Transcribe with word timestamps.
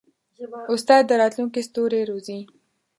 استاد 0.73 1.01
د 1.07 1.11
راتلونکي 1.21 1.61
ستوري 1.67 2.01
روزي. 2.09 2.39